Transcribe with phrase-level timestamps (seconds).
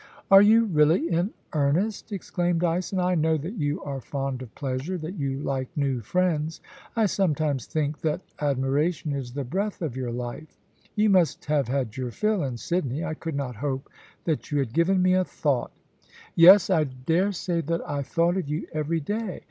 [0.17, 2.99] * Are you really in earnest ?* exclaimed Dyson.
[2.99, 6.59] * I know that you are fond of pleasure— that you like new friends.
[6.95, 10.57] I sometimes think that admiration is the breath of your life.
[10.95, 13.03] You must have had your fill in Sydney.
[13.05, 13.91] I could not hope
[14.23, 15.77] that you had given me a thought''
[16.35, 19.39] Yes; I dare say that I thought of you every day.